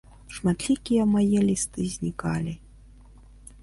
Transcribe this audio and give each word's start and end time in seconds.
Шматлікія 0.37 1.03
мае 1.13 1.39
лісты 1.51 1.81
знікалі. 1.99 2.53